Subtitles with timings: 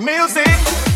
[0.00, 0.89] music.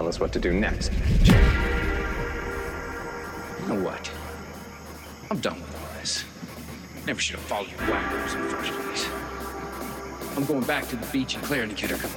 [0.00, 0.90] Tell us what to do next.
[1.24, 1.34] You
[3.68, 4.10] know what?
[5.30, 6.24] I'm done with all this.
[7.06, 9.06] Never should have followed you wackos in the first place.
[10.38, 12.16] I'm going back to the beach and and the kid are coming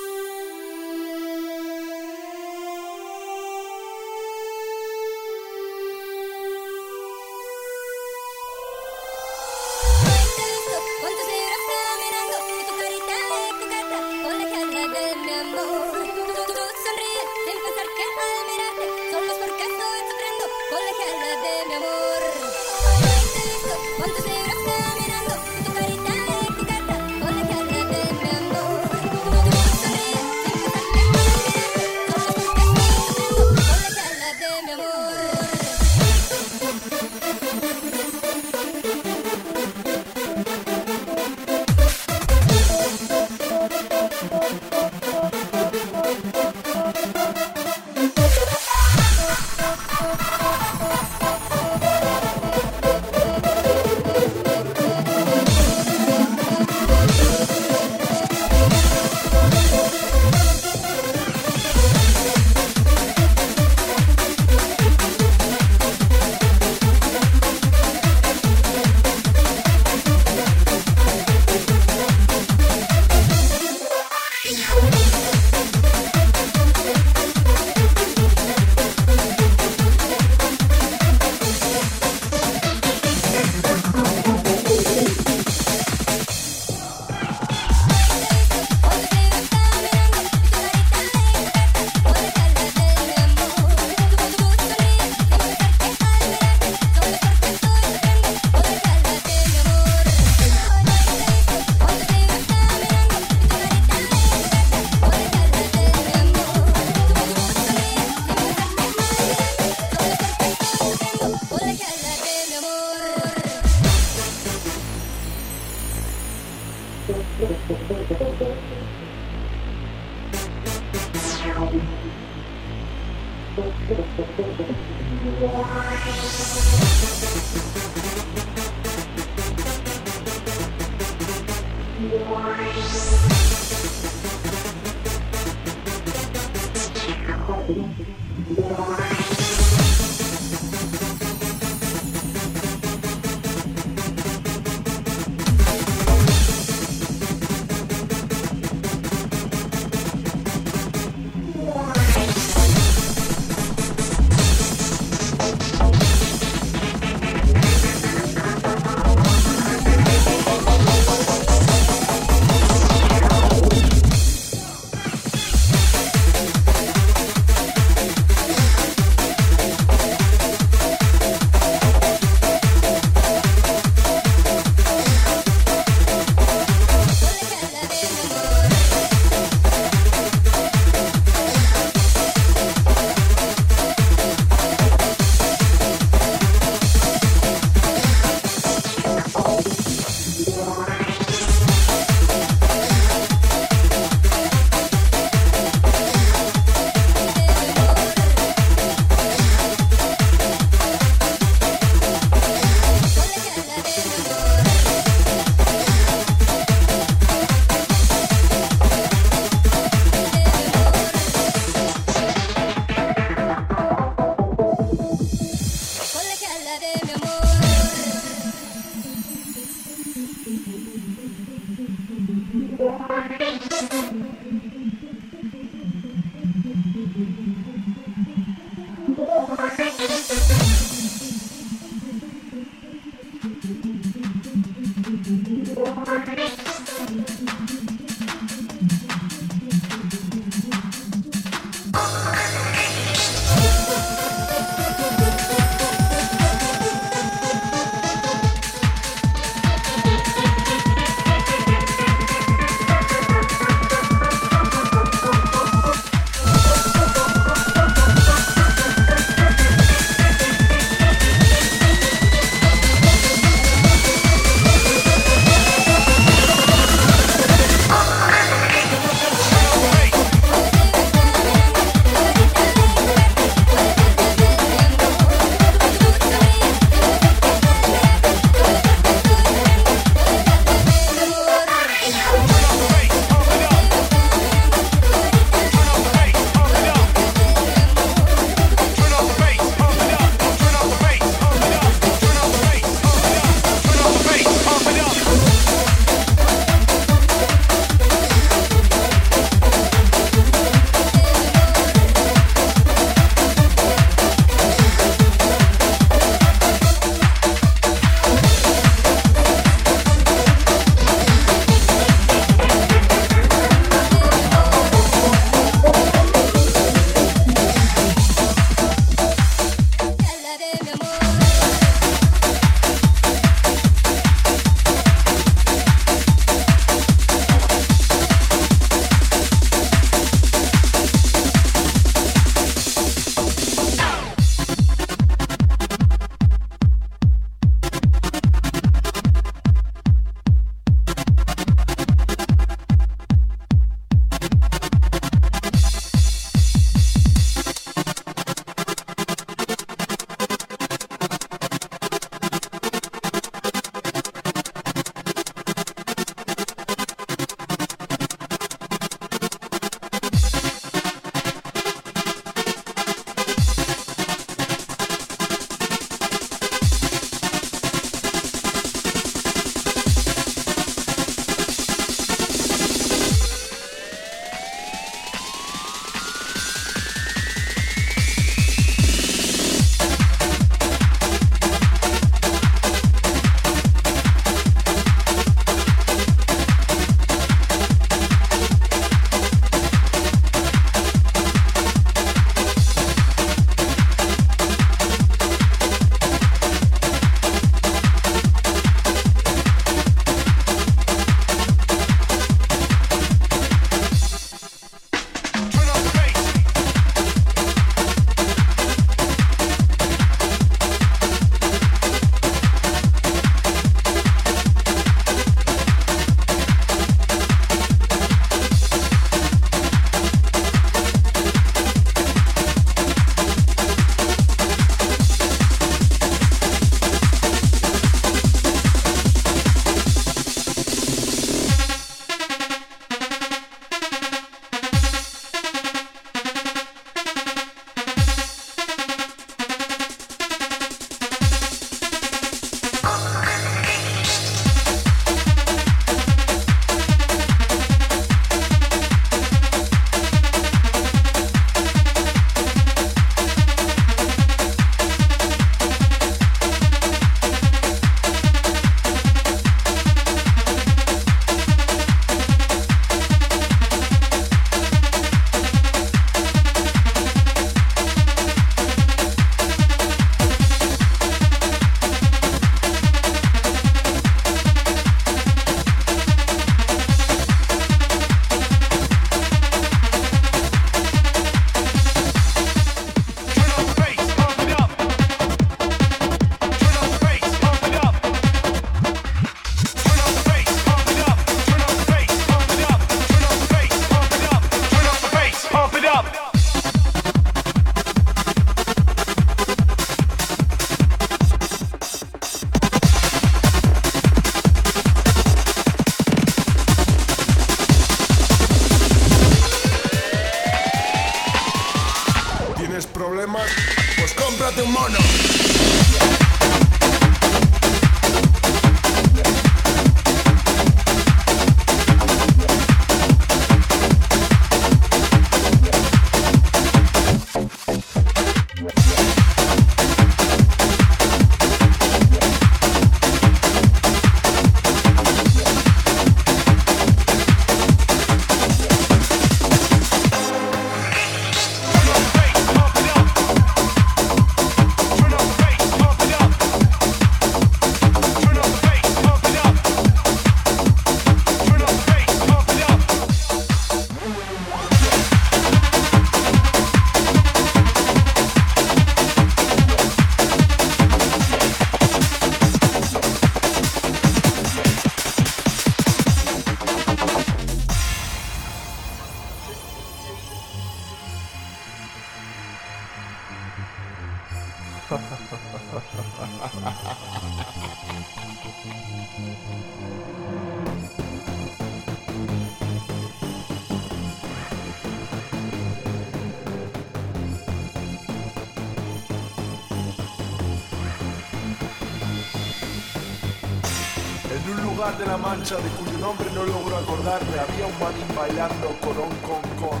[595.60, 600.00] de cuyo nombre no logro acordarme había un manín bailando corón con con.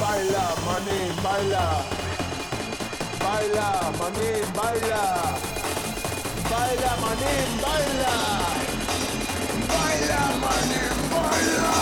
[0.00, 1.84] Baila, manín, baila.
[3.22, 5.02] Baila, manín, baila.
[6.50, 8.14] Baila, manín, baila.
[9.68, 11.72] Baila, manín, baila.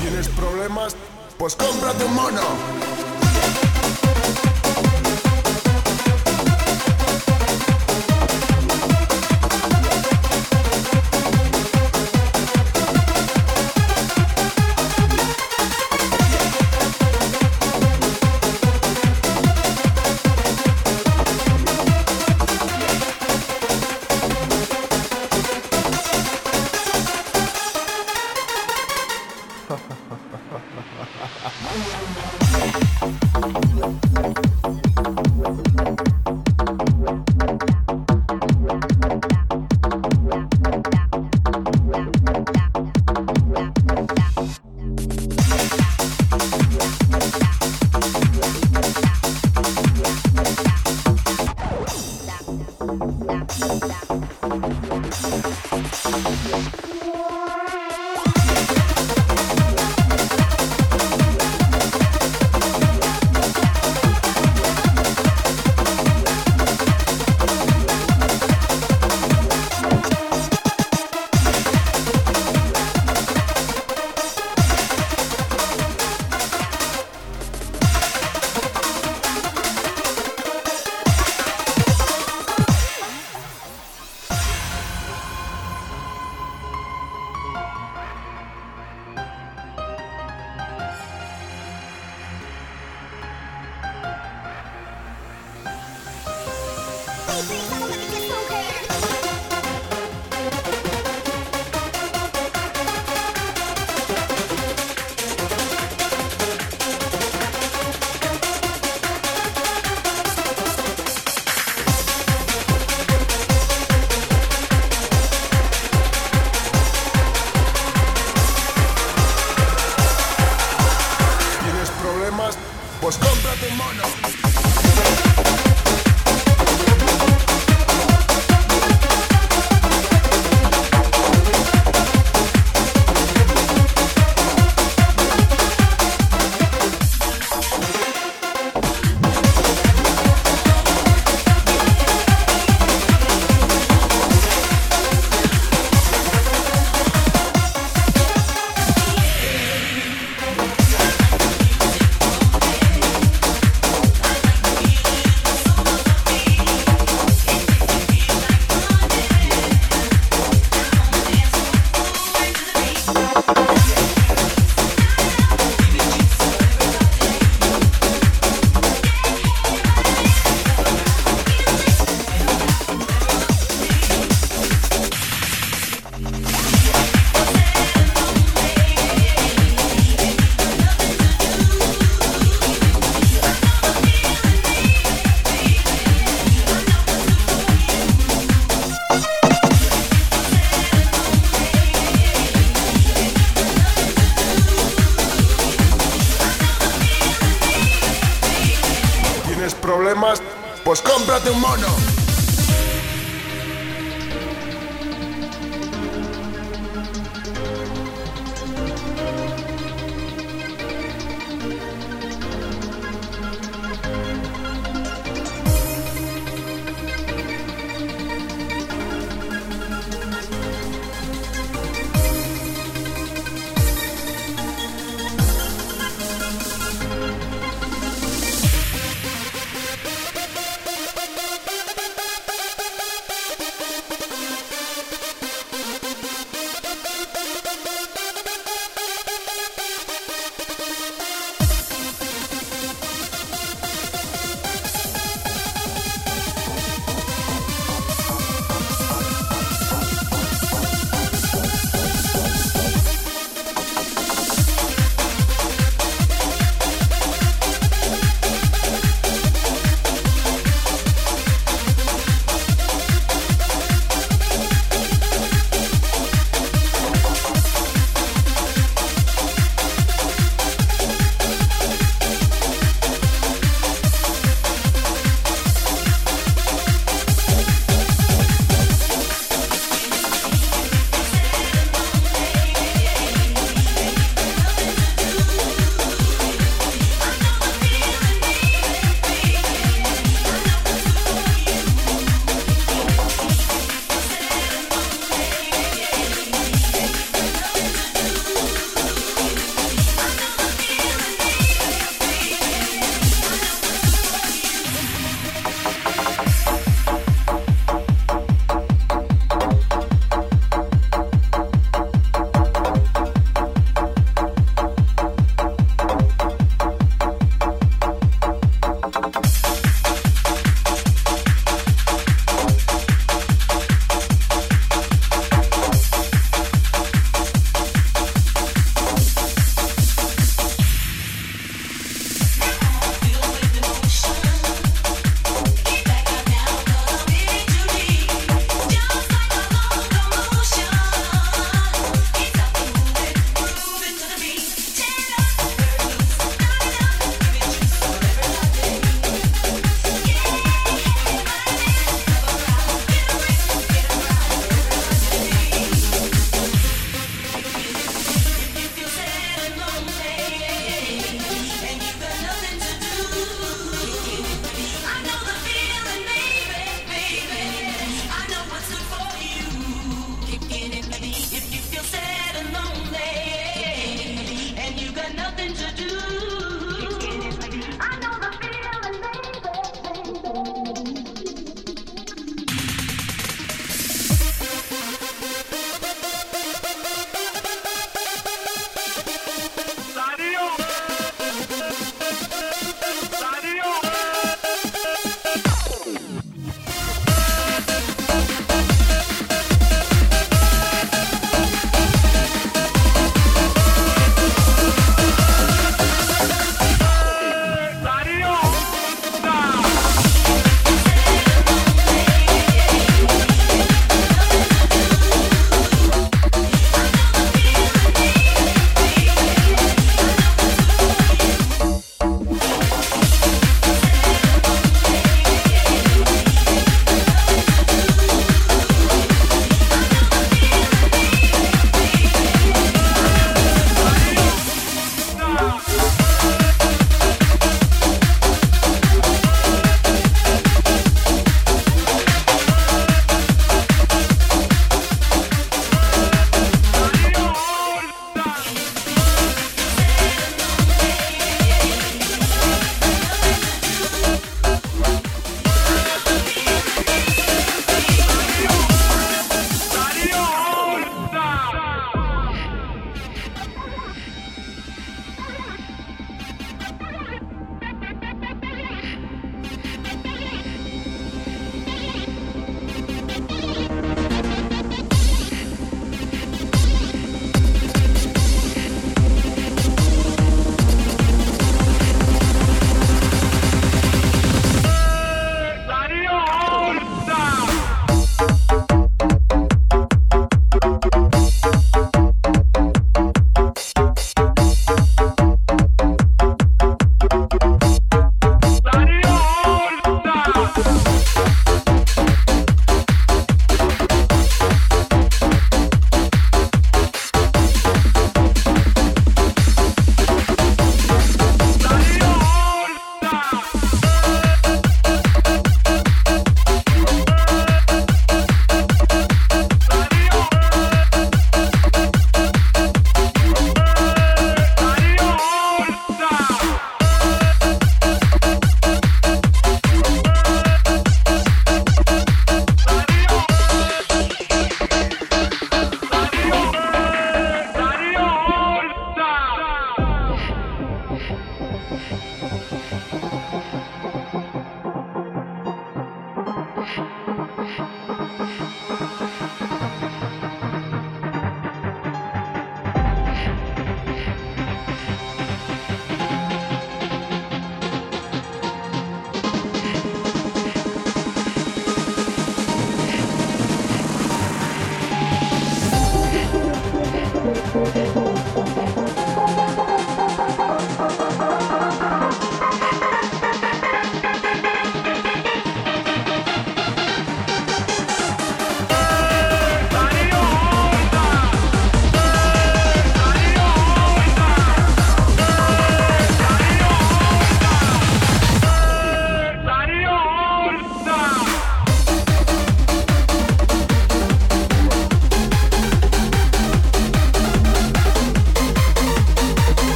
[0.00, 0.96] ¿Tienes problemas?
[1.36, 2.40] Pues cómprate un mono.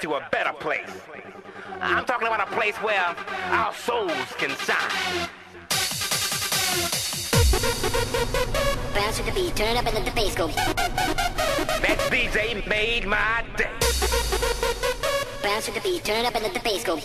[0.00, 0.90] to a better place.
[1.80, 3.16] I'm talking about a place where
[3.50, 5.28] our souls can shine.
[8.94, 10.48] Bounce to the beat, turn it up and let the bass go.
[10.48, 13.70] That DJ made my day.
[15.42, 17.00] Bounce to the beat, turn it up and let the bass go.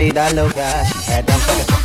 [0.00, 1.79] be that little guy.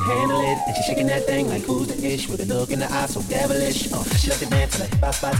[0.00, 0.58] handle it.
[0.66, 3.06] And she's shaking that thing like who's the ish with a look in the eye
[3.06, 3.88] so devilish.
[3.92, 5.34] Oh, she loves to dance like bop bop